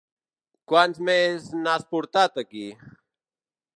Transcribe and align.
Quants 0.71 1.01
més 1.09 1.45
n'has 1.67 1.85
portat, 1.93 2.43
aquí? 2.47 2.65